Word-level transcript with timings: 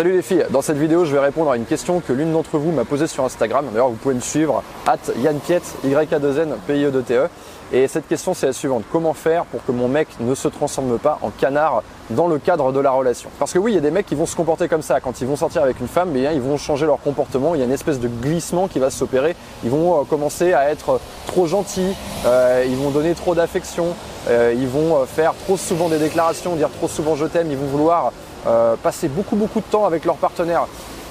Salut 0.00 0.12
les 0.12 0.22
filles, 0.22 0.46
dans 0.48 0.62
cette 0.62 0.78
vidéo 0.78 1.04
je 1.04 1.12
vais 1.12 1.18
répondre 1.18 1.50
à 1.50 1.58
une 1.58 1.66
question 1.66 2.00
que 2.00 2.14
l'une 2.14 2.32
d'entre 2.32 2.56
vous 2.56 2.72
m'a 2.72 2.86
posée 2.86 3.06
sur 3.06 3.22
Instagram. 3.22 3.66
D'ailleurs 3.70 3.90
vous 3.90 3.96
pouvez 3.96 4.14
me 4.14 4.20
suivre, 4.20 4.62
at 4.86 4.96
YannPiet, 5.14 5.60
y 5.84 5.94
a 5.94 6.18
2 6.18 6.38
n 6.38 6.54
p 6.66 6.78
i 6.78 6.84
e 6.84 6.90
d 6.90 7.02
t 7.02 7.20
Et 7.70 7.86
cette 7.86 8.08
question 8.08 8.32
c'est 8.32 8.46
la 8.46 8.54
suivante, 8.54 8.84
comment 8.90 9.12
faire 9.12 9.44
pour 9.44 9.62
que 9.62 9.72
mon 9.72 9.88
mec 9.88 10.08
ne 10.18 10.34
se 10.34 10.48
transforme 10.48 10.98
pas 10.98 11.18
en 11.20 11.28
canard 11.28 11.82
dans 12.08 12.28
le 12.28 12.38
cadre 12.38 12.72
de 12.72 12.80
la 12.80 12.92
relation? 12.92 13.28
Parce 13.38 13.52
que 13.52 13.58
oui, 13.58 13.72
il 13.72 13.74
y 13.74 13.78
a 13.78 13.82
des 13.82 13.90
mecs 13.90 14.06
qui 14.06 14.14
vont 14.14 14.24
se 14.24 14.34
comporter 14.34 14.68
comme 14.68 14.80
ça. 14.80 15.00
Quand 15.00 15.20
ils 15.20 15.26
vont 15.26 15.36
sortir 15.36 15.62
avec 15.62 15.78
une 15.80 15.88
femme, 15.88 16.12
eh 16.14 16.20
bien, 16.20 16.32
ils 16.32 16.40
vont 16.40 16.56
changer 16.56 16.86
leur 16.86 17.02
comportement, 17.02 17.54
il 17.54 17.58
y 17.58 17.62
a 17.62 17.66
une 17.66 17.70
espèce 17.70 18.00
de 18.00 18.08
glissement 18.08 18.68
qui 18.68 18.78
va 18.78 18.88
s'opérer. 18.88 19.36
Ils 19.64 19.70
vont 19.70 20.00
euh, 20.00 20.04
commencer 20.04 20.54
à 20.54 20.70
être 20.70 20.98
trop 21.26 21.46
gentils, 21.46 21.94
euh, 22.24 22.64
ils 22.66 22.76
vont 22.76 22.88
donner 22.88 23.12
trop 23.12 23.34
d'affection, 23.34 23.88
euh, 24.28 24.54
ils 24.56 24.66
vont 24.66 25.04
faire 25.04 25.34
trop 25.44 25.58
souvent 25.58 25.90
des 25.90 25.98
déclarations, 25.98 26.56
dire 26.56 26.70
trop 26.70 26.88
souvent 26.88 27.16
je 27.16 27.26
t'aime, 27.26 27.50
ils 27.50 27.56
vont 27.58 27.66
vouloir 27.66 28.06
euh, 28.06 28.10
passer 28.82 29.08
beaucoup 29.08 29.36
beaucoup 29.36 29.60
de 29.60 29.64
temps 29.64 29.84
avec 29.86 30.04
leur 30.04 30.16
partenaire. 30.16 30.66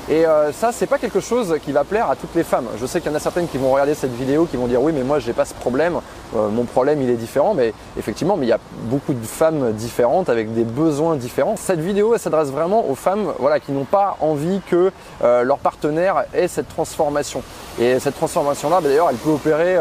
Et 0.10 0.26
euh, 0.26 0.52
ça, 0.52 0.72
c'est 0.72 0.88
pas 0.88 0.98
quelque 0.98 1.20
chose 1.20 1.58
qui 1.64 1.72
va 1.72 1.84
plaire 1.84 2.10
à 2.10 2.16
toutes 2.16 2.34
les 2.34 2.44
femmes. 2.44 2.66
Je 2.82 2.86
sais 2.88 3.00
qu'il 3.00 3.12
y 3.12 3.14
en 3.14 3.18
a 3.18 3.20
certaines 3.20 3.48
qui 3.48 3.60
vont 3.60 3.72
regarder 3.72 3.94
cette 3.94 4.16
vidéo, 4.16 4.46
qui 4.46 4.58
vont 4.58 4.66
dire 4.66 4.82
oui, 4.82 4.92
mais 4.92 5.04
moi 5.04 5.20
j'ai 5.20 5.34
pas 5.34 5.46
ce 5.46 5.54
problème, 5.54 6.00
euh, 6.36 6.50
mon 6.50 6.64
problème 6.64 7.00
il 7.04 7.12
est 7.12 7.16
différent. 7.16 7.54
Mais 7.54 7.76
effectivement, 7.96 8.36
mais 8.36 8.48
il 8.48 8.50
y 8.50 8.54
a 8.54 8.60
beaucoup 8.86 9.14
de 9.14 9.24
femmes 9.24 9.72
différentes 9.74 10.28
avec 10.28 10.52
des 10.56 10.64
besoins 10.64 11.16
différents. 11.16 11.56
Cette 11.58 11.80
vidéo, 11.80 12.16
elle 12.16 12.20
s'adresse 12.20 12.50
vraiment 12.50 12.90
aux 12.90 12.96
femmes, 12.96 13.34
voilà, 13.38 13.60
qui 13.60 13.72
n'ont 13.72 13.86
pas 13.86 14.18
envie 14.20 14.62
que 14.68 14.92
leur 15.22 15.60
partenaire 15.60 16.24
ait 16.34 16.48
cette 16.48 16.70
transformation. 16.70 17.44
Et 17.80 18.00
cette 18.00 18.16
transformation-là, 18.16 18.82
bah, 18.82 18.90
d'ailleurs, 18.90 19.10
elle 19.12 19.18
peut 19.18 19.30
opérer 19.30 19.78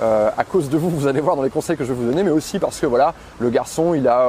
à 0.00 0.44
cause 0.44 0.68
de 0.68 0.76
vous. 0.76 0.90
Vous 0.90 1.06
allez 1.06 1.20
voir 1.20 1.36
dans 1.36 1.42
les 1.42 1.50
conseils 1.50 1.76
que 1.76 1.84
je 1.84 1.92
vais 1.92 1.98
vous 2.00 2.10
donner, 2.10 2.24
mais 2.24 2.30
aussi 2.30 2.58
parce 2.58 2.80
que 2.80 2.86
voilà, 2.86 3.14
le 3.38 3.50
garçon, 3.50 3.94
il 3.94 4.08
a 4.08 4.28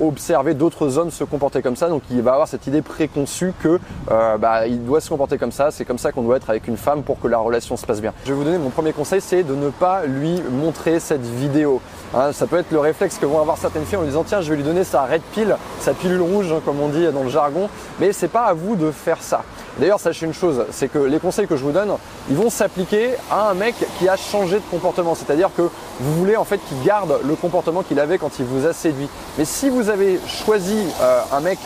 observé 0.00 0.54
d'autres 0.54 0.98
hommes 0.98 1.10
se 1.10 1.24
comporter 1.24 1.62
comme 1.62 1.76
ça, 1.76 1.88
donc 1.88 2.02
il 2.10 2.20
va 2.20 2.32
avoir 2.32 2.48
cette 2.48 2.66
idée 2.66 2.82
préconçue 2.82 3.54
que 3.62 3.80
bah, 4.08 4.65
il 4.66 4.84
doit 4.84 5.00
se 5.00 5.08
comporter 5.08 5.38
comme 5.38 5.52
ça, 5.52 5.70
c'est 5.70 5.84
comme 5.84 5.98
ça 5.98 6.12
qu'on 6.12 6.22
doit 6.22 6.36
être 6.36 6.50
avec 6.50 6.68
une 6.68 6.76
femme 6.76 7.02
pour 7.02 7.20
que 7.20 7.28
la 7.28 7.38
relation 7.38 7.76
se 7.76 7.86
passe 7.86 8.00
bien. 8.00 8.12
Je 8.24 8.30
vais 8.30 8.36
vous 8.36 8.44
donner 8.44 8.58
mon 8.58 8.70
premier 8.70 8.92
conseil, 8.92 9.20
c'est 9.20 9.42
de 9.42 9.54
ne 9.54 9.70
pas 9.70 10.06
lui 10.06 10.40
montrer 10.50 11.00
cette 11.00 11.24
vidéo. 11.24 11.80
Hein, 12.14 12.32
ça 12.32 12.46
peut 12.46 12.58
être 12.58 12.70
le 12.70 12.78
réflexe 12.78 13.18
que 13.18 13.26
vont 13.26 13.40
avoir 13.40 13.58
certaines 13.58 13.84
filles 13.84 13.98
en 13.98 14.02
lui 14.02 14.08
disant 14.08 14.24
tiens 14.24 14.40
je 14.40 14.50
vais 14.50 14.56
lui 14.56 14.62
donner 14.62 14.84
sa 14.84 15.02
red 15.04 15.22
pill, 15.32 15.56
sa 15.80 15.92
pilule 15.92 16.22
rouge 16.22 16.52
hein, 16.52 16.60
comme 16.64 16.80
on 16.80 16.88
dit 16.88 17.06
dans 17.12 17.22
le 17.22 17.30
jargon, 17.30 17.68
mais 17.98 18.12
c'est 18.12 18.28
pas 18.28 18.44
à 18.44 18.52
vous 18.52 18.76
de 18.76 18.90
faire 18.90 19.22
ça. 19.22 19.42
D'ailleurs, 19.78 20.00
sachez 20.00 20.24
une 20.24 20.32
chose, 20.32 20.64
c'est 20.70 20.88
que 20.88 20.98
les 20.98 21.18
conseils 21.18 21.46
que 21.46 21.56
je 21.56 21.62
vous 21.62 21.72
donne, 21.72 21.92
ils 22.30 22.36
vont 22.36 22.48
s'appliquer 22.48 23.10
à 23.30 23.50
un 23.50 23.54
mec 23.54 23.74
qui 23.98 24.08
a 24.08 24.16
changé 24.16 24.56
de 24.56 24.64
comportement. 24.70 25.14
C'est-à-dire 25.14 25.50
que 25.54 25.62
vous 26.00 26.14
voulez 26.14 26.36
en 26.36 26.44
fait 26.44 26.58
qu'il 26.66 26.82
garde 26.82 27.20
le 27.22 27.34
comportement 27.34 27.82
qu'il 27.82 28.00
avait 28.00 28.16
quand 28.16 28.38
il 28.38 28.46
vous 28.46 28.66
a 28.66 28.72
séduit. 28.72 29.08
Mais 29.36 29.44
si 29.44 29.68
vous 29.68 29.90
avez 29.90 30.18
choisi 30.26 30.78
euh, 31.02 31.20
un 31.30 31.40
mec 31.40 31.58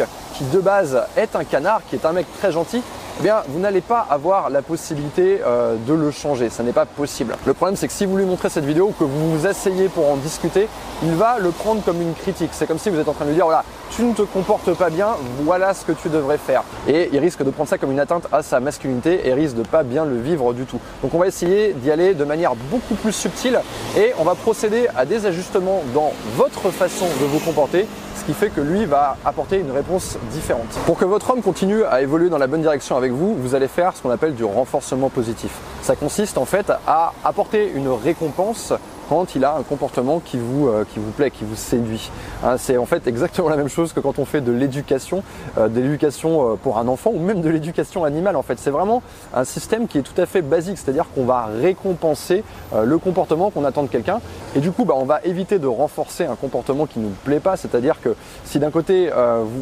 de 0.52 0.58
base 0.58 1.02
est 1.16 1.36
un 1.36 1.44
canard, 1.44 1.82
qui 1.88 1.96
est 1.96 2.04
un 2.04 2.12
mec 2.12 2.26
très 2.38 2.52
gentil, 2.52 2.82
eh 3.20 3.22
bien, 3.22 3.42
vous 3.48 3.60
n'allez 3.60 3.82
pas 3.82 4.06
avoir 4.08 4.48
la 4.48 4.62
possibilité 4.62 5.40
euh, 5.44 5.76
de 5.86 5.92
le 5.92 6.10
changer. 6.10 6.48
Ça 6.48 6.62
n'est 6.62 6.72
pas 6.72 6.86
possible. 6.86 7.36
Le 7.44 7.52
problème, 7.52 7.76
c'est 7.76 7.86
que 7.86 7.92
si 7.92 8.06
vous 8.06 8.16
lui 8.16 8.24
montrez 8.24 8.48
cette 8.48 8.64
vidéo 8.64 8.94
que 8.98 9.04
vous 9.04 9.36
vous 9.36 9.46
asseyez 9.46 9.88
pour 9.88 10.10
en 10.10 10.16
discuter, 10.16 10.68
il 11.02 11.14
va 11.14 11.38
le 11.38 11.50
prendre 11.50 11.82
comme 11.82 12.00
une 12.00 12.14
critique. 12.14 12.50
C'est 12.52 12.66
comme 12.66 12.78
si 12.78 12.88
vous 12.88 12.98
êtes 12.98 13.08
en 13.08 13.12
train 13.12 13.26
de 13.26 13.30
lui 13.30 13.36
dire, 13.36 13.44
voilà, 13.44 13.62
tu 13.90 14.04
ne 14.04 14.14
te 14.14 14.22
comportes 14.22 14.72
pas 14.72 14.88
bien, 14.88 15.08
voilà 15.42 15.74
ce 15.74 15.84
que 15.84 15.92
tu 15.92 16.08
devrais 16.08 16.38
faire. 16.38 16.62
Et 16.88 17.10
il 17.12 17.18
risque 17.18 17.42
de 17.42 17.50
prendre 17.50 17.68
ça 17.68 17.76
comme 17.76 17.90
une 17.90 18.00
atteinte 18.00 18.26
à 18.32 18.42
sa 18.42 18.58
masculinité 18.58 19.28
et 19.28 19.34
risque 19.34 19.56
de 19.56 19.64
pas 19.64 19.82
bien 19.82 20.06
le 20.06 20.18
vivre 20.18 20.54
du 20.54 20.64
tout. 20.64 20.80
Donc 21.02 21.12
on 21.12 21.18
va 21.18 21.26
essayer 21.26 21.74
d'y 21.74 21.90
aller 21.90 22.14
de 22.14 22.24
manière 22.24 22.54
beaucoup 22.70 22.94
plus 22.94 23.12
subtile 23.12 23.60
et 23.98 24.12
on 24.18 24.24
va 24.24 24.34
procéder 24.34 24.86
à 24.96 25.04
des 25.04 25.26
ajustements 25.26 25.82
dans 25.92 26.12
votre 26.36 26.70
façon 26.70 27.06
de 27.20 27.26
vous 27.26 27.40
comporter 27.40 27.86
ce 28.16 28.24
qui 28.24 28.34
fait 28.34 28.50
que 28.50 28.60
lui 28.60 28.84
va 28.84 29.16
apporter 29.24 29.58
une 29.58 29.70
réponse 29.70 30.18
différente. 30.30 30.68
Pour 30.86 30.98
que 30.98 31.04
votre 31.04 31.30
homme 31.30 31.42
continue 31.42 31.84
à 31.84 32.02
évoluer 32.02 32.28
dans 32.28 32.38
la 32.38 32.46
bonne 32.46 32.62
direction 32.62 32.96
avec 32.96 33.12
vous, 33.12 33.34
vous 33.34 33.54
allez 33.54 33.68
faire 33.68 33.96
ce 33.96 34.02
qu'on 34.02 34.10
appelle 34.10 34.34
du 34.34 34.44
renforcement 34.44 35.08
positif. 35.08 35.52
Ça 35.82 35.96
consiste 35.96 36.38
en 36.38 36.44
fait 36.44 36.70
à 36.86 37.12
apporter 37.24 37.70
une 37.74 37.88
récompense 37.88 38.72
quand 39.10 39.34
il 39.34 39.44
a 39.44 39.56
un 39.56 39.64
comportement 39.64 40.20
qui 40.20 40.38
vous, 40.38 40.68
euh, 40.68 40.84
qui 40.94 41.00
vous 41.00 41.10
plaît, 41.10 41.32
qui 41.32 41.42
vous 41.42 41.56
séduit. 41.56 42.12
Hein, 42.44 42.56
c'est 42.58 42.76
en 42.76 42.86
fait 42.86 43.08
exactement 43.08 43.48
la 43.48 43.56
même 43.56 43.68
chose 43.68 43.92
que 43.92 43.98
quand 43.98 44.20
on 44.20 44.24
fait 44.24 44.40
de 44.40 44.52
l'éducation, 44.52 45.24
euh, 45.58 45.66
de 45.66 45.80
l'éducation 45.80 46.52
euh, 46.52 46.54
pour 46.54 46.78
un 46.78 46.86
enfant 46.86 47.10
ou 47.12 47.18
même 47.18 47.40
de 47.40 47.48
l'éducation 47.48 48.04
animale. 48.04 48.36
En 48.36 48.42
fait, 48.42 48.60
c'est 48.60 48.70
vraiment 48.70 49.02
un 49.34 49.42
système 49.42 49.88
qui 49.88 49.98
est 49.98 50.02
tout 50.02 50.18
à 50.22 50.26
fait 50.26 50.42
basique, 50.42 50.78
c'est-à-dire 50.78 51.06
qu'on 51.12 51.24
va 51.24 51.48
récompenser 51.60 52.44
le 52.72 52.98
comportement 52.98 53.50
qu'on 53.50 53.64
attend 53.64 53.82
de 53.82 53.88
quelqu'un. 53.88 54.20
Et 54.54 54.60
du 54.60 54.70
coup, 54.70 54.84
bah, 54.84 54.94
on 54.96 55.04
va 55.04 55.20
éviter 55.24 55.58
de 55.58 55.66
renforcer 55.66 56.24
un 56.24 56.36
comportement 56.36 56.86
qui 56.86 57.00
ne 57.00 57.06
nous 57.06 57.14
plaît 57.24 57.40
pas. 57.40 57.56
C'est-à-dire 57.56 58.00
que 58.00 58.14
si 58.44 58.60
d'un 58.60 58.70
côté, 58.70 59.10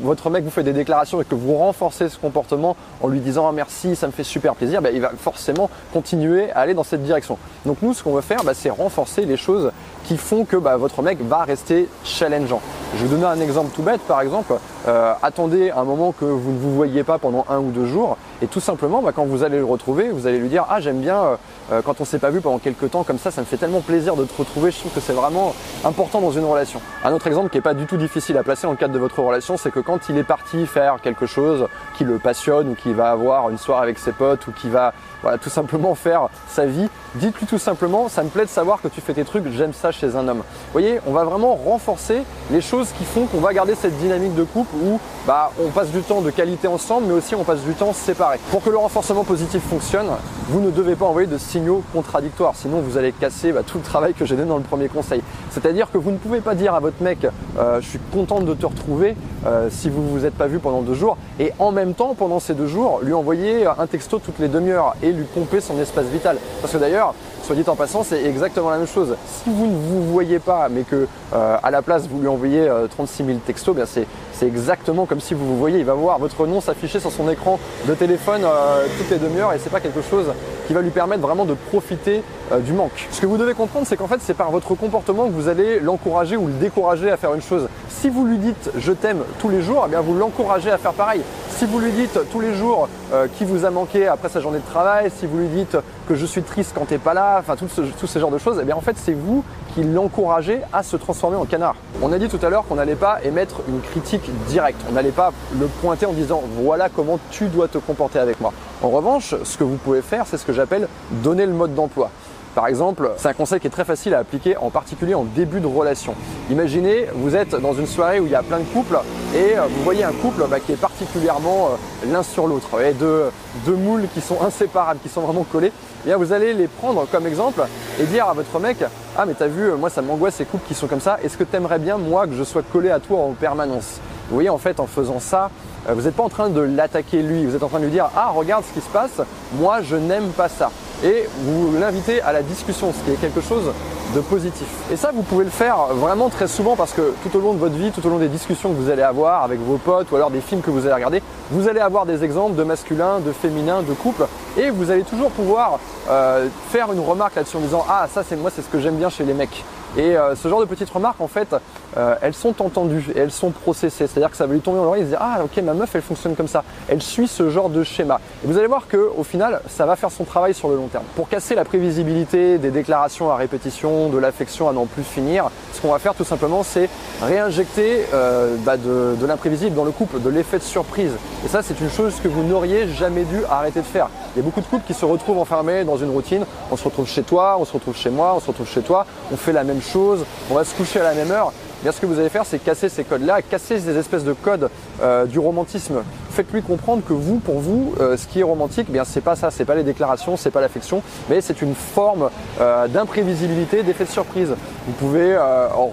votre 0.02 0.28
mec 0.28 0.44
vous 0.44 0.50
fait 0.50 0.62
des 0.62 0.74
déclarations 0.74 1.22
et 1.22 1.24
que 1.24 1.34
vous 1.34 1.56
renforcez 1.56 2.10
ce 2.10 2.18
comportement 2.18 2.76
en 3.00 3.08
lui 3.08 3.20
disant 3.20 3.48
ah, 3.48 3.52
merci, 3.52 3.96
ça 3.96 4.06
me 4.06 4.12
fait 4.12 4.24
super 4.24 4.54
plaisir, 4.54 4.82
bah, 4.82 4.90
il 4.90 5.00
va 5.00 5.12
forcément 5.18 5.70
continuer 5.94 6.50
à 6.50 6.60
aller 6.60 6.74
dans 6.74 6.84
cette 6.84 7.02
direction. 7.02 7.38
Donc 7.64 7.78
nous, 7.80 7.94
ce 7.94 8.02
qu'on 8.02 8.12
veut 8.12 8.20
faire, 8.20 8.44
bah, 8.44 8.52
c'est 8.52 8.70
renforcer 8.70 9.24
les 9.24 9.37
choses 9.38 9.72
qui 10.04 10.16
font 10.16 10.44
que 10.44 10.56
bah, 10.56 10.76
votre 10.76 11.02
mec 11.02 11.18
va 11.20 11.44
rester 11.44 11.88
challengeant. 12.04 12.60
Je 12.94 13.02
vais 13.02 13.08
vous 13.08 13.16
donner 13.16 13.26
un 13.26 13.40
exemple 13.40 13.70
tout 13.74 13.82
bête, 13.82 14.00
par 14.02 14.20
exemple, 14.22 14.54
euh, 14.86 15.12
attendez 15.22 15.70
un 15.70 15.84
moment 15.84 16.12
que 16.12 16.24
vous 16.24 16.52
ne 16.52 16.58
vous 16.58 16.74
voyez 16.74 17.04
pas 17.04 17.18
pendant 17.18 17.44
un 17.48 17.58
ou 17.58 17.70
deux 17.70 17.86
jours, 17.86 18.16
et 18.40 18.46
tout 18.46 18.60
simplement, 18.60 19.02
bah, 19.02 19.12
quand 19.14 19.24
vous 19.24 19.42
allez 19.42 19.58
le 19.58 19.64
retrouver, 19.64 20.08
vous 20.10 20.26
allez 20.26 20.38
lui 20.38 20.48
dire 20.48 20.64
ah 20.70 20.80
j'aime 20.80 21.00
bien 21.00 21.38
euh, 21.70 21.82
quand 21.82 22.00
on 22.00 22.04
s'est 22.04 22.18
pas 22.18 22.30
vu 22.30 22.40
pendant 22.40 22.58
quelques 22.58 22.90
temps 22.90 23.04
comme 23.04 23.18
ça, 23.18 23.30
ça 23.30 23.40
me 23.40 23.46
fait 23.46 23.56
tellement 23.56 23.80
plaisir 23.80 24.16
de 24.16 24.24
te 24.24 24.36
retrouver. 24.36 24.70
Je 24.70 24.78
trouve 24.78 24.92
que 24.92 25.00
c'est 25.00 25.12
vraiment 25.12 25.54
important 25.84 26.20
dans 26.20 26.30
une 26.30 26.44
relation. 26.44 26.80
Un 27.04 27.12
autre 27.12 27.26
exemple 27.26 27.50
qui 27.50 27.58
est 27.58 27.62
pas 27.62 27.74
du 27.74 27.86
tout 27.86 27.96
difficile 27.96 28.36
à 28.38 28.42
placer 28.42 28.66
dans 28.66 28.72
le 28.72 28.78
cadre 28.78 28.94
de 28.94 28.98
votre 28.98 29.20
relation, 29.20 29.56
c'est 29.56 29.70
que 29.70 29.80
quand 29.80 30.08
il 30.08 30.16
est 30.18 30.24
parti 30.24 30.66
faire 30.66 30.96
quelque 31.02 31.26
chose 31.26 31.68
qui 31.96 32.04
le 32.04 32.18
passionne 32.18 32.70
ou 32.70 32.74
qui 32.74 32.92
va 32.92 33.10
avoir 33.10 33.50
une 33.50 33.58
soirée 33.58 33.82
avec 33.82 33.98
ses 33.98 34.12
potes 34.12 34.46
ou 34.46 34.52
qui 34.52 34.68
va 34.68 34.94
voilà, 35.22 35.38
tout 35.38 35.50
simplement 35.50 35.94
faire 35.94 36.28
sa 36.48 36.66
vie, 36.66 36.88
dites-lui 37.16 37.46
tout 37.46 37.58
simplement 37.58 38.08
ça 38.08 38.22
me 38.22 38.28
plaît 38.28 38.44
de 38.44 38.50
savoir 38.50 38.80
que 38.80 38.88
tu 38.88 39.00
fais 39.00 39.14
tes 39.14 39.24
trucs, 39.24 39.44
j'aime 39.52 39.72
ça 39.72 39.92
chez 39.92 40.16
un 40.16 40.26
homme. 40.28 40.38
Vous 40.38 40.72
voyez, 40.72 41.00
on 41.06 41.12
va 41.12 41.24
vraiment 41.24 41.54
renforcer 41.54 42.22
les 42.50 42.60
choses 42.60 42.88
qui 42.96 43.04
font 43.04 43.26
qu'on 43.26 43.40
va 43.40 43.52
garder 43.52 43.74
cette 43.74 43.96
dynamique 43.98 44.34
de 44.34 44.44
couple 44.44 44.74
où 44.76 45.00
bah, 45.26 45.50
on 45.62 45.68
passe 45.68 45.90
du 45.90 46.00
temps 46.02 46.20
de 46.20 46.30
qualité 46.30 46.68
ensemble, 46.68 47.06
mais 47.08 47.14
aussi 47.14 47.34
on 47.34 47.44
passe 47.44 47.60
du 47.60 47.74
temps 47.74 47.92
séparé. 47.92 48.38
Pour 48.50 48.62
que 48.62 48.70
le 48.70 48.78
renforcement 48.78 49.24
positif 49.24 49.62
fonctionne, 49.68 50.08
vous 50.48 50.60
ne 50.60 50.70
devez 50.70 50.94
pas 50.94 51.04
envoyer 51.04 51.26
de 51.26 51.36
signaux 51.36 51.82
contradictoires, 51.92 52.54
sinon 52.56 52.80
vous 52.80 52.96
allez 52.96 53.12
casser 53.12 53.52
bah, 53.52 53.62
tout 53.66 53.76
le 53.76 53.84
travail 53.84 54.14
que 54.14 54.24
j'ai 54.24 54.34
donné 54.34 54.48
dans 54.48 54.56
le 54.56 54.62
premier 54.62 54.88
conseil. 54.88 55.22
C'est-à-dire 55.50 55.90
que 55.90 55.98
vous 55.98 56.10
ne 56.10 56.16
pouvez 56.16 56.40
pas 56.40 56.54
dire 56.54 56.74
à 56.74 56.80
votre 56.80 57.02
mec 57.02 57.26
euh, 57.58 57.80
je 57.82 57.86
suis 57.86 57.98
contente 58.12 58.46
de 58.46 58.54
te 58.54 58.64
retrouver 58.64 59.14
euh, 59.46 59.68
si 59.70 59.90
vous 59.90 60.02
ne 60.02 60.08
vous 60.08 60.24
êtes 60.24 60.34
pas 60.34 60.46
vu 60.46 60.58
pendant 60.58 60.80
deux 60.80 60.94
jours, 60.94 61.18
et 61.38 61.52
en 61.58 61.70
même 61.70 61.92
temps 61.92 62.14
pendant 62.14 62.40
ces 62.40 62.54
deux 62.54 62.66
jours 62.66 63.00
lui 63.02 63.12
envoyer 63.12 63.66
un 63.66 63.86
texto 63.86 64.18
toutes 64.18 64.38
les 64.38 64.48
demi-heures 64.48 64.94
et 65.02 65.12
lui 65.12 65.24
pomper 65.24 65.60
son 65.60 65.78
espace 65.78 66.06
vital. 66.06 66.38
Parce 66.62 66.72
que 66.72 66.78
d'ailleurs, 66.78 67.14
soit 67.48 67.56
dit 67.56 67.64
en 67.66 67.76
passant, 67.76 68.02
c'est 68.02 68.26
exactement 68.26 68.68
la 68.68 68.76
même 68.76 68.86
chose. 68.86 69.16
Si 69.26 69.48
vous 69.48 69.66
ne 69.68 69.72
vous 69.74 70.12
voyez 70.12 70.38
pas, 70.38 70.68
mais 70.68 70.82
que 70.82 71.08
euh, 71.32 71.56
à 71.62 71.70
la 71.70 71.80
place 71.80 72.06
vous 72.06 72.20
lui 72.20 72.28
envoyez 72.28 72.70
36 72.90 73.22
euh, 73.22 73.26
000 73.26 73.38
textos, 73.38 73.74
bien 73.74 73.86
c'est 73.86 74.06
exactement 74.46 75.06
comme 75.06 75.20
si 75.20 75.32
vous 75.32 75.46
vous 75.46 75.56
voyez, 75.56 75.78
il 75.78 75.84
va 75.86 75.94
voir 75.94 76.18
votre 76.18 76.46
nom 76.46 76.60
s'afficher 76.60 77.00
sur 77.00 77.10
son 77.10 77.26
écran 77.30 77.58
de 77.86 77.94
téléphone 77.94 78.42
euh, 78.44 78.84
toutes 78.98 79.08
les 79.10 79.16
demi-heures 79.16 79.54
et 79.54 79.58
c'est 79.58 79.70
pas 79.70 79.80
quelque 79.80 80.02
chose 80.02 80.26
qui 80.66 80.74
va 80.74 80.82
lui 80.82 80.90
permettre 80.90 81.22
vraiment 81.22 81.46
de 81.46 81.54
profiter 81.54 82.22
du 82.66 82.74
manque. 82.74 83.08
Ce 83.10 83.20
que 83.22 83.26
vous 83.26 83.38
devez 83.38 83.54
comprendre, 83.54 83.86
c'est 83.86 83.96
qu'en 83.96 84.08
fait, 84.08 84.20
c'est 84.20 84.34
par 84.34 84.50
votre 84.50 84.74
comportement 84.74 85.26
que 85.26 85.32
vous 85.32 85.48
allez 85.48 85.80
l'encourager 85.80 86.36
ou 86.36 86.46
le 86.48 86.52
décourager 86.52 87.10
à 87.10 87.16
faire 87.16 87.32
une 87.32 87.40
chose. 87.40 87.68
Si 87.88 88.10
vous 88.10 88.26
lui 88.26 88.36
dites 88.36 88.70
je 88.76 88.92
t'aime 88.92 89.22
tous 89.38 89.48
les 89.48 89.62
jours, 89.62 89.84
eh 89.86 89.90
bien 89.90 90.02
vous 90.02 90.14
l'encouragez 90.14 90.70
à 90.70 90.76
faire 90.76 90.92
pareil. 90.92 91.22
Si 91.58 91.64
vous 91.64 91.80
lui 91.80 91.90
dites 91.90 92.20
tous 92.30 92.38
les 92.38 92.54
jours 92.54 92.88
qui 93.36 93.44
vous 93.44 93.64
a 93.64 93.70
manqué 93.70 94.06
après 94.06 94.28
sa 94.28 94.38
journée 94.38 94.60
de 94.60 94.70
travail, 94.70 95.10
si 95.10 95.26
vous 95.26 95.38
lui 95.38 95.48
dites 95.48 95.76
que 96.08 96.14
je 96.14 96.24
suis 96.24 96.42
triste 96.44 96.70
quand 96.72 96.84
t'es 96.84 96.98
pas 96.98 97.14
là, 97.14 97.38
enfin 97.40 97.56
tous 97.56 97.66
ce, 97.66 98.06
ces 98.06 98.20
genres 98.20 98.30
de 98.30 98.38
choses, 98.38 98.60
eh 98.62 98.64
bien 98.64 98.76
en 98.76 98.80
fait 98.80 98.94
c'est 98.96 99.12
vous 99.12 99.42
qui 99.74 99.82
l'encouragez 99.82 100.60
à 100.72 100.84
se 100.84 100.96
transformer 100.96 101.36
en 101.36 101.46
canard. 101.46 101.74
On 102.00 102.12
a 102.12 102.18
dit 102.20 102.28
tout 102.28 102.38
à 102.42 102.48
l'heure 102.48 102.64
qu'on 102.68 102.76
n'allait 102.76 102.94
pas 102.94 103.18
émettre 103.24 103.56
une 103.68 103.80
critique 103.80 104.30
directe, 104.46 104.80
on 104.88 104.92
n'allait 104.92 105.10
pas 105.10 105.32
le 105.58 105.66
pointer 105.66 106.06
en 106.06 106.12
disant 106.12 106.44
voilà 106.62 106.88
comment 106.88 107.18
tu 107.32 107.48
dois 107.48 107.66
te 107.66 107.78
comporter 107.78 108.20
avec 108.20 108.40
moi. 108.40 108.52
En 108.80 108.90
revanche, 108.90 109.34
ce 109.42 109.58
que 109.58 109.64
vous 109.64 109.78
pouvez 109.78 110.00
faire, 110.00 110.26
c'est 110.28 110.36
ce 110.36 110.46
que 110.46 110.52
j'appelle 110.52 110.86
donner 111.10 111.44
le 111.44 111.54
mode 111.54 111.74
d'emploi. 111.74 112.12
Par 112.54 112.66
exemple, 112.66 113.10
c'est 113.16 113.28
un 113.28 113.34
conseil 113.34 113.60
qui 113.60 113.66
est 113.66 113.70
très 113.70 113.84
facile 113.84 114.14
à 114.14 114.18
appliquer, 114.18 114.56
en 114.56 114.70
particulier 114.70 115.14
en 115.14 115.24
début 115.24 115.60
de 115.60 115.66
relation. 115.66 116.14
Imaginez, 116.50 117.06
vous 117.14 117.36
êtes 117.36 117.54
dans 117.54 117.74
une 117.74 117.86
soirée 117.86 118.20
où 118.20 118.26
il 118.26 118.32
y 118.32 118.34
a 118.34 118.42
plein 118.42 118.58
de 118.58 118.64
couples 118.64 118.98
et 119.34 119.56
euh, 119.56 119.66
vous 119.68 119.84
voyez 119.84 120.04
un 120.04 120.12
couple 120.12 120.44
bah, 120.50 120.58
qui 120.60 120.72
est 120.72 120.80
particulièrement 120.80 121.68
euh, 121.68 122.12
l'un 122.12 122.22
sur 122.22 122.46
l'autre, 122.46 122.68
deux, 122.98 123.30
deux 123.66 123.76
moules 123.76 124.06
qui 124.14 124.20
sont 124.20 124.42
inséparables, 124.42 125.00
qui 125.00 125.08
sont 125.08 125.20
vraiment 125.20 125.44
collés. 125.44 125.72
Et 126.04 126.08
bien 126.08 126.16
vous 126.16 126.32
allez 126.32 126.54
les 126.54 126.68
prendre 126.68 127.06
comme 127.10 127.26
exemple 127.26 127.62
et 128.00 128.04
dire 128.04 128.28
à 128.28 128.32
votre 128.32 128.58
mec 128.60 128.78
Ah, 129.16 129.26
mais 129.26 129.34
t'as 129.34 129.48
vu, 129.48 129.72
moi 129.72 129.90
ça 129.90 130.02
m'angoisse 130.02 130.36
ces 130.36 130.44
couples 130.44 130.66
qui 130.66 130.74
sont 130.74 130.86
comme 130.86 131.00
ça, 131.00 131.18
est-ce 131.22 131.36
que 131.36 131.44
t'aimerais 131.44 131.78
bien, 131.78 131.98
moi, 131.98 132.26
que 132.26 132.34
je 132.34 132.44
sois 132.44 132.62
collé 132.62 132.90
à 132.90 133.00
toi 133.00 133.20
en 133.20 133.32
permanence? 133.32 134.00
Vous 134.28 134.34
voyez, 134.34 134.50
en 134.50 134.58
fait, 134.58 134.78
en 134.78 134.86
faisant 134.86 135.20
ça, 135.20 135.50
euh, 135.88 135.94
vous 135.94 136.02
n'êtes 136.02 136.14
pas 136.14 136.22
en 136.22 136.28
train 136.28 136.50
de 136.50 136.60
l'attaquer 136.60 137.22
lui, 137.22 137.46
vous 137.46 137.56
êtes 137.56 137.62
en 137.62 137.68
train 137.68 137.78
de 137.78 137.84
lui 137.84 137.92
dire 137.92 138.10
Ah, 138.16 138.28
regarde 138.28 138.64
ce 138.64 138.72
qui 138.72 138.84
se 138.84 138.90
passe, 138.90 139.20
moi 139.54 139.80
je 139.82 139.96
n'aime 139.96 140.28
pas 140.30 140.48
ça. 140.48 140.70
Et 141.04 141.28
vous 141.44 141.72
l'invitez 141.78 142.20
à 142.22 142.32
la 142.32 142.42
discussion, 142.42 142.92
ce 142.92 143.04
qui 143.04 143.12
est 143.12 143.20
quelque 143.20 143.40
chose 143.40 143.72
de 144.14 144.20
positif. 144.20 144.66
Et 144.90 144.96
ça, 144.96 145.10
vous 145.12 145.22
pouvez 145.22 145.44
le 145.44 145.50
faire 145.50 145.76
vraiment 145.92 146.28
très 146.28 146.48
souvent 146.48 146.76
parce 146.76 146.92
que 146.92 147.12
tout 147.22 147.36
au 147.36 147.40
long 147.40 147.52
de 147.52 147.58
votre 147.58 147.74
vie, 147.74 147.90
tout 147.90 148.04
au 148.06 148.10
long 148.10 148.18
des 148.18 148.28
discussions 148.28 148.70
que 148.70 148.76
vous 148.76 148.90
allez 148.90 149.02
avoir 149.02 149.42
avec 149.42 149.60
vos 149.60 149.76
potes 149.76 150.10
ou 150.10 150.16
alors 150.16 150.30
des 150.30 150.40
films 150.40 150.62
que 150.62 150.70
vous 150.70 150.86
allez 150.86 150.94
regarder, 150.94 151.22
vous 151.50 151.68
allez 151.68 151.80
avoir 151.80 152.06
des 152.06 152.24
exemples 152.24 152.56
de 152.56 152.64
masculin, 152.64 153.20
de 153.20 153.32
féminin, 153.32 153.82
de 153.82 153.92
couple 153.92 154.26
et 154.56 154.70
vous 154.70 154.90
allez 154.90 155.02
toujours 155.02 155.30
pouvoir 155.30 155.78
euh, 156.08 156.48
faire 156.70 156.90
une 156.92 157.00
remarque 157.00 157.36
là-dessus 157.36 157.58
en 157.58 157.60
disant 157.60 157.84
ah 157.88 158.06
ça 158.12 158.22
c'est 158.26 158.36
moi 158.36 158.50
c'est 158.54 158.62
ce 158.62 158.68
que 158.68 158.80
j'aime 158.80 158.96
bien 158.96 159.10
chez 159.10 159.24
les 159.24 159.34
mecs. 159.34 159.64
Et 159.96 160.16
euh, 160.16 160.36
ce 160.36 160.48
genre 160.48 160.60
de 160.60 160.66
petites 160.66 160.90
remarques, 160.90 161.20
en 161.20 161.28
fait, 161.28 161.54
euh, 161.96 162.14
elles 162.22 162.34
sont 162.34 162.62
entendues 162.62 163.06
et 163.14 163.18
elles 163.18 163.30
sont 163.30 163.50
processées. 163.50 164.06
C'est-à-dire 164.06 164.30
que 164.30 164.36
ça 164.36 164.46
va 164.46 164.54
lui 164.54 164.60
tomber 164.60 164.78
dans 164.78 164.84
l'oreille 164.84 165.02
et 165.02 165.06
se 165.06 165.10
dire 165.10 165.18
Ah, 165.20 165.40
ok, 165.42 165.62
ma 165.62 165.74
meuf, 165.74 165.94
elle 165.94 166.02
fonctionne 166.02 166.34
comme 166.34 166.48
ça. 166.48 166.64
Elle 166.88 167.02
suit 167.02 167.28
ce 167.28 167.50
genre 167.50 167.70
de 167.70 167.82
schéma. 167.82 168.20
Et 168.44 168.46
vous 168.46 168.58
allez 168.58 168.66
voir 168.66 168.86
qu'au 168.88 169.24
final, 169.24 169.60
ça 169.68 169.86
va 169.86 169.96
faire 169.96 170.10
son 170.10 170.24
travail 170.24 170.54
sur 170.54 170.68
le 170.68 170.76
long 170.76 170.88
terme. 170.88 171.04
Pour 171.16 171.28
casser 171.28 171.54
la 171.54 171.64
prévisibilité 171.64 172.58
des 172.58 172.70
déclarations 172.70 173.30
à 173.30 173.36
répétition, 173.36 174.08
de 174.08 174.18
l'affection 174.18 174.68
à 174.68 174.72
n'en 174.72 174.86
plus 174.86 175.02
finir, 175.02 175.50
ce 175.72 175.80
qu'on 175.80 175.92
va 175.92 175.98
faire 175.98 176.14
tout 176.14 176.24
simplement, 176.24 176.62
c'est 176.62 176.88
réinjecter 177.22 178.06
euh, 178.12 178.56
bah, 178.64 178.76
de, 178.76 179.16
de 179.18 179.26
l'imprévisible 179.26 179.74
dans 179.74 179.84
le 179.84 179.92
couple, 179.92 180.20
de 180.20 180.28
l'effet 180.28 180.58
de 180.58 180.62
surprise. 180.62 181.12
Et 181.44 181.48
ça, 181.48 181.62
c'est 181.62 181.80
une 181.80 181.90
chose 181.90 182.14
que 182.22 182.28
vous 182.28 182.42
n'auriez 182.42 182.88
jamais 182.88 183.24
dû 183.24 183.42
arrêter 183.50 183.80
de 183.80 183.86
faire. 183.86 184.08
Il 184.34 184.38
y 184.38 184.42
a 184.42 184.44
beaucoup 184.44 184.60
de 184.60 184.66
couples 184.66 184.86
qui 184.86 184.94
se 184.94 185.04
retrouvent 185.04 185.38
enfermés 185.38 185.84
dans 185.84 185.96
une 185.96 186.10
routine. 186.10 186.44
On 186.70 186.76
se 186.76 186.84
retrouve 186.84 187.08
chez 187.08 187.22
toi, 187.22 187.56
on 187.58 187.64
se 187.64 187.72
retrouve 187.72 187.96
chez 187.96 188.10
moi, 188.10 188.34
on 188.36 188.40
se 188.40 188.46
retrouve 188.46 188.68
chez 188.68 188.82
toi, 188.82 189.06
on 189.32 189.36
fait 189.36 189.52
la 189.52 189.64
même 189.64 189.82
chose, 189.82 190.24
on 190.50 190.54
va 190.54 190.64
se 190.64 190.74
coucher 190.74 191.00
à 191.00 191.04
la 191.04 191.14
même 191.14 191.30
heure. 191.30 191.52
Bien, 191.82 191.92
ce 191.92 192.00
que 192.00 192.06
vous 192.06 192.18
allez 192.18 192.28
faire, 192.28 192.44
c'est 192.44 192.58
casser 192.58 192.88
ces 192.88 193.04
codes-là, 193.04 193.40
casser 193.40 193.78
ces 193.78 193.96
espèces 193.96 194.24
de 194.24 194.32
codes 194.32 194.68
euh, 195.00 195.26
du 195.26 195.38
romantisme. 195.38 196.02
Faites-lui 196.38 196.62
comprendre 196.62 197.02
que 197.04 197.12
vous, 197.12 197.40
pour 197.40 197.58
vous, 197.58 197.94
euh, 197.98 198.16
ce 198.16 198.28
qui 198.28 198.38
est 198.38 198.44
romantique, 198.44 198.86
eh 198.88 198.92
bien 198.92 199.02
c'est 199.02 199.22
pas 199.22 199.34
ça, 199.34 199.50
c'est 199.50 199.64
pas 199.64 199.74
les 199.74 199.82
déclarations, 199.82 200.36
c'est 200.36 200.52
pas 200.52 200.60
l'affection, 200.60 201.02
mais 201.28 201.40
c'est 201.40 201.62
une 201.62 201.74
forme 201.74 202.30
euh, 202.60 202.86
d'imprévisibilité, 202.86 203.82
d'effet 203.82 204.04
de 204.04 204.08
surprise. 204.10 204.54
Vous 204.86 204.92
pouvez 204.92 205.36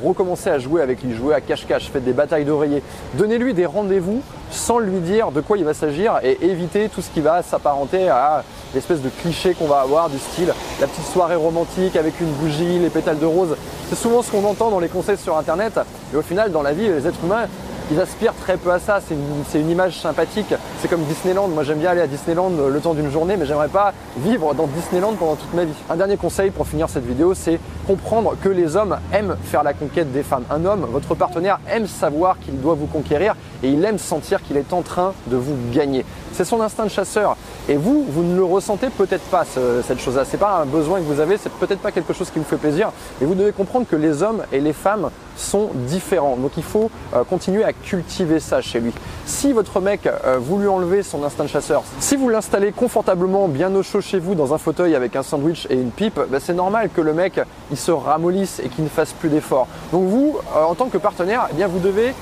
recommencer 0.03 0.51
à 0.51 0.59
jouer 0.59 0.83
avec 0.83 1.01
lui, 1.01 1.15
jouer 1.15 1.33
à 1.33 1.41
cache-cache, 1.41 1.89
faites 1.91 2.05
des 2.05 2.13
batailles 2.13 2.45
d'oreiller. 2.45 2.83
Donnez-lui 3.15 3.55
des 3.55 3.65
rendez-vous 3.65 4.21
sans 4.51 4.77
lui 4.77 4.99
dire 4.99 5.31
de 5.31 5.41
quoi 5.41 5.57
il 5.57 5.65
va 5.65 5.73
s'agir 5.73 6.19
et 6.21 6.37
évitez 6.45 6.89
tout 6.89 7.01
ce 7.01 7.09
qui 7.09 7.21
va 7.21 7.41
s'apparenter 7.41 8.07
à 8.09 8.43
l'espèce 8.75 9.01
de 9.01 9.09
cliché 9.09 9.53
qu'on 9.53 9.67
va 9.67 9.79
avoir 9.79 10.09
du 10.09 10.19
style 10.19 10.53
la 10.79 10.87
petite 10.87 11.05
soirée 11.05 11.35
romantique 11.35 11.95
avec 11.95 12.21
une 12.21 12.31
bougie, 12.33 12.79
les 12.79 12.89
pétales 12.89 13.19
de 13.19 13.25
rose. 13.25 13.55
C'est 13.89 13.95
souvent 13.95 14.21
ce 14.21 14.31
qu'on 14.31 14.45
entend 14.45 14.69
dans 14.69 14.79
les 14.79 14.89
conseils 14.89 15.17
sur 15.17 15.37
internet 15.37 15.79
et 16.13 16.17
au 16.17 16.21
final 16.21 16.51
dans 16.51 16.61
la 16.61 16.73
vie 16.73 16.87
les 16.87 17.07
êtres 17.07 17.23
humains 17.23 17.47
ils 17.91 17.99
aspirent 17.99 18.33
très 18.33 18.57
peu 18.57 18.71
à 18.71 18.79
ça. 18.79 18.99
C'est 19.01 19.59
une, 19.59 19.69
image 19.69 19.99
sympathique. 19.99 20.53
C'est 20.81 20.87
comme 20.87 21.03
Disneyland. 21.03 21.47
Moi, 21.47 21.63
j'aime 21.63 21.79
bien 21.79 21.91
aller 21.91 22.01
à 22.01 22.07
Disneyland 22.07 22.51
le 22.69 22.79
temps 22.79 22.93
d'une 22.93 23.11
journée, 23.11 23.37
mais 23.37 23.45
j'aimerais 23.45 23.67
pas 23.67 23.93
vivre 24.17 24.53
dans 24.53 24.67
Disneyland 24.67 25.13
pendant 25.13 25.35
toute 25.35 25.53
ma 25.53 25.65
vie. 25.65 25.73
Un 25.89 25.95
dernier 25.95 26.17
conseil 26.17 26.51
pour 26.51 26.67
finir 26.67 26.89
cette 26.89 27.05
vidéo, 27.05 27.33
c'est 27.33 27.59
comprendre 27.87 28.35
que 28.41 28.49
les 28.49 28.75
hommes 28.75 28.97
aiment 29.13 29.35
faire 29.43 29.63
la 29.63 29.73
conquête 29.73 30.11
des 30.11 30.23
femmes. 30.23 30.43
Un 30.49 30.65
homme, 30.65 30.87
votre 30.89 31.15
partenaire, 31.15 31.59
aime 31.69 31.87
savoir 31.87 32.39
qu'il 32.39 32.59
doit 32.59 32.75
vous 32.75 32.87
conquérir 32.87 33.35
et 33.63 33.69
il 33.69 33.83
aime 33.85 33.97
sentir 33.97 34.41
qu'il 34.41 34.57
est 34.57 34.73
en 34.73 34.81
train 34.81 35.13
de 35.27 35.35
vous 35.35 35.55
gagner. 35.73 36.05
C'est 36.33 36.45
son 36.45 36.61
instinct 36.61 36.85
de 36.85 36.89
chasseur. 36.89 37.37
Et 37.67 37.77
vous, 37.77 38.05
vous 38.07 38.23
ne 38.23 38.35
le 38.35 38.43
ressentez 38.43 38.89
peut-être 38.89 39.23
pas, 39.23 39.43
cette 39.45 39.99
chose-là. 39.99 40.23
C'est 40.25 40.37
pas 40.37 40.61
un 40.61 40.65
besoin 40.65 40.99
que 40.99 41.05
vous 41.05 41.19
avez, 41.19 41.37
c'est 41.37 41.51
peut-être 41.51 41.79
pas 41.79 41.91
quelque 41.91 42.13
chose 42.13 42.29
qui 42.29 42.39
vous 42.39 42.45
fait 42.45 42.57
plaisir. 42.57 42.91
Et 43.21 43.25
vous 43.25 43.35
devez 43.35 43.51
comprendre 43.51 43.87
que 43.89 43.95
les 43.95 44.21
hommes 44.21 44.43
et 44.51 44.59
les 44.59 44.73
femmes 44.73 45.09
sont 45.35 45.69
différents. 45.73 46.37
Donc 46.37 46.51
il 46.57 46.63
faut 46.63 46.89
euh, 47.13 47.23
continuer 47.23 47.63
à 47.63 47.73
cultiver 47.73 48.39
ça 48.39 48.61
chez 48.61 48.79
lui. 48.79 48.93
Si 49.25 49.51
votre 49.51 49.81
mec 49.81 50.05
euh, 50.05 50.37
vous 50.39 50.59
lui 50.59 50.67
enlevez 50.67 51.03
son 51.03 51.23
instinct 51.23 51.45
de 51.45 51.49
chasseur, 51.49 51.83
si 51.99 52.15
vous 52.15 52.29
l'installez 52.29 52.71
confortablement 52.71 53.47
bien 53.47 53.73
au 53.75 53.83
chaud 53.83 54.01
chez 54.01 54.19
vous 54.19 54.35
dans 54.35 54.53
un 54.53 54.57
fauteuil 54.57 54.95
avec 54.95 55.15
un 55.15 55.23
sandwich 55.23 55.67
et 55.69 55.75
une 55.75 55.91
pipe, 55.91 56.19
bah, 56.29 56.37
c'est 56.39 56.53
normal 56.53 56.89
que 56.93 57.01
le 57.01 57.13
mec 57.13 57.39
il 57.71 57.77
se 57.77 57.91
ramollisse 57.91 58.59
et 58.63 58.69
qu'il 58.69 58.83
ne 58.83 58.89
fasse 58.89 59.13
plus 59.13 59.29
d'efforts. 59.29 59.67
Donc 59.91 60.07
vous, 60.07 60.37
euh, 60.55 60.63
en 60.63 60.75
tant 60.75 60.87
que 60.87 60.97
partenaire, 60.97 61.47
eh 61.51 61.55
bien 61.55 61.67
vous 61.67 61.79
devez 61.79 62.13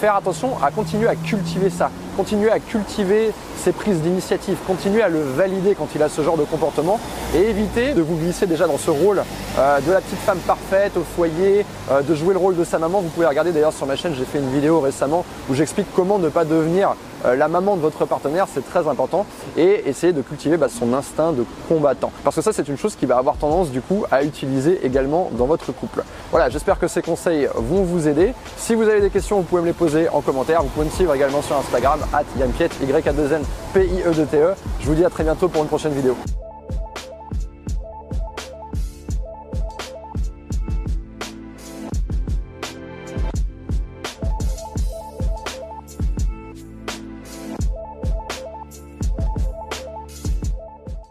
faire 0.00 0.16
attention 0.16 0.52
à 0.62 0.70
continuer 0.70 1.06
à 1.06 1.16
cultiver 1.16 1.68
ça, 1.68 1.90
continuer 2.14 2.50
à 2.50 2.58
cultiver 2.58 3.32
ses 3.62 3.72
prises 3.72 4.00
d'initiative, 4.00 4.56
continuer 4.66 5.02
à 5.02 5.08
le 5.08 5.22
valider 5.22 5.74
quand 5.74 5.88
il 5.94 6.02
a 6.02 6.08
ce 6.08 6.22
genre 6.22 6.36
de 6.36 6.44
comportement 6.44 7.00
et 7.34 7.48
éviter 7.48 7.92
de 7.94 8.02
vous 8.02 8.16
glisser 8.16 8.46
déjà 8.46 8.66
dans 8.66 8.78
ce 8.78 8.90
rôle 8.90 9.22
de 9.56 9.92
la 9.92 10.00
petite 10.00 10.18
femme 10.18 10.38
parfaite 10.46 10.96
au 10.96 11.02
foyer, 11.16 11.64
de 12.06 12.14
jouer 12.14 12.34
le 12.34 12.40
rôle 12.40 12.56
de 12.56 12.64
sa 12.64 12.78
maman. 12.78 13.00
Vous 13.00 13.08
pouvez 13.08 13.26
regarder 13.26 13.52
d'ailleurs 13.52 13.72
sur 13.72 13.86
ma 13.86 13.96
chaîne, 13.96 14.14
j'ai 14.14 14.24
fait 14.24 14.38
une 14.38 14.52
vidéo 14.52 14.80
récemment 14.80 15.24
où 15.48 15.54
j'explique 15.54 15.86
comment 15.94 16.18
ne 16.18 16.28
pas 16.28 16.44
devenir 16.44 16.94
euh, 17.24 17.36
la 17.36 17.48
maman 17.48 17.76
de 17.76 17.80
votre 17.80 18.04
partenaire, 18.04 18.46
c'est 18.52 18.68
très 18.68 18.86
important, 18.86 19.24
et 19.56 19.88
essayer 19.88 20.12
de 20.12 20.20
cultiver 20.20 20.56
bah, 20.56 20.68
son 20.68 20.92
instinct 20.92 21.32
de 21.32 21.44
combattant. 21.68 22.12
Parce 22.22 22.36
que 22.36 22.42
ça, 22.42 22.52
c'est 22.52 22.68
une 22.68 22.76
chose 22.76 22.96
qui 22.96 23.06
va 23.06 23.16
avoir 23.16 23.36
tendance 23.36 23.70
du 23.70 23.80
coup 23.80 24.04
à 24.10 24.22
utiliser 24.24 24.84
également 24.84 25.30
dans 25.32 25.46
votre 25.46 25.72
couple. 25.72 26.04
Voilà, 26.30 26.50
j'espère 26.50 26.78
que 26.78 26.88
ces 26.88 27.02
conseils 27.02 27.48
vont 27.54 27.82
vous 27.82 28.08
aider. 28.08 28.34
Si 28.56 28.74
vous 28.74 28.82
avez 28.82 29.00
des 29.00 29.10
questions, 29.10 29.36
vous 29.36 29.42
pouvez 29.44 29.62
me 29.62 29.66
les 29.66 29.72
poser 29.72 30.08
en 30.10 30.20
commentaire. 30.20 30.62
Vous 30.62 30.68
pouvez 30.68 30.86
me 30.86 30.90
suivre 30.90 31.14
également 31.14 31.40
sur 31.40 31.56
Instagram, 31.56 32.00
at 32.12 32.24
YanPiet, 32.38 32.70
y 32.82 32.92
a 32.92 33.12
2 33.12 33.32
n 33.32 33.42
p 33.72 33.84
i 33.86 34.00
e 34.00 34.12
d 34.12 34.26
t 34.26 34.36
e 34.36 34.54
Je 34.80 34.86
vous 34.86 34.94
dis 34.94 35.04
à 35.04 35.10
très 35.10 35.24
bientôt 35.24 35.48
pour 35.48 35.62
une 35.62 35.68
prochaine 35.68 35.92
vidéo. 35.92 36.16